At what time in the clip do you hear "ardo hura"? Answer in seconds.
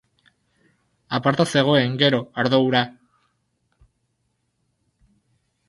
2.45-2.83